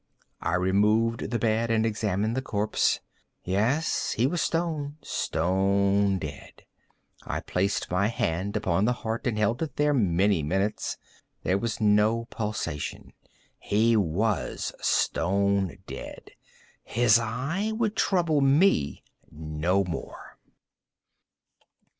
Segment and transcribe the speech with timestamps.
[0.41, 3.01] I removed the bed and examined the corpse.
[3.43, 6.63] Yes, he was stone, stone dead.
[7.23, 10.97] I placed my hand upon the heart and held it there many minutes.
[11.43, 13.13] There was no pulsation.
[13.59, 16.31] He was stone dead.
[16.83, 20.39] His eye would trouble me no more.